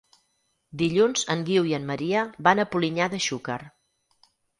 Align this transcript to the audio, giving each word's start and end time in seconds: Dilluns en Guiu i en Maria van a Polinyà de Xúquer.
Dilluns 0.81 1.25
en 1.33 1.43
Guiu 1.49 1.67
i 1.71 1.75
en 1.79 1.85
Maria 1.89 2.23
van 2.47 2.61
a 2.63 2.65
Polinyà 2.77 3.09
de 3.15 3.21
Xúquer. 3.27 3.59